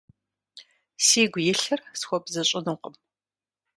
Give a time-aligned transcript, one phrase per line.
[1.05, 2.95] Сигу илъыр схуэбзыщӀынукъым…